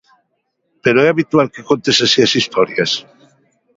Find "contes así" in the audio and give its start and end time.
1.69-2.19